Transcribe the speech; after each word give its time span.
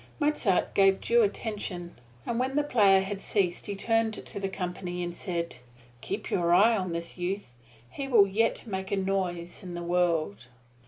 Mozart 0.19 0.73
gave 0.73 0.99
due 0.99 1.21
attention, 1.21 1.93
and 2.25 2.39
when 2.39 2.55
the 2.55 2.63
player 2.63 3.01
had 3.01 3.21
ceased 3.21 3.67
he 3.67 3.75
turned 3.75 4.15
to 4.15 4.39
the 4.39 4.49
company 4.49 5.03
and 5.03 5.15
said, 5.15 5.57
"Keep 6.01 6.31
your 6.31 6.55
eye 6.55 6.75
on 6.75 6.91
this 6.91 7.19
youth 7.19 7.53
he 7.87 8.07
will 8.07 8.25
yet 8.25 8.65
make 8.65 8.91
a 8.91 8.97
noise 8.97 9.61
in 9.61 9.75
the 9.75 9.83
world!" 9.83 10.47